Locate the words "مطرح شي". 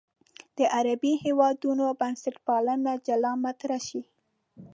3.45-4.01